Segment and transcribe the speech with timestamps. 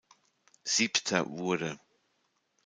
[0.65, 1.79] Siebter wurde.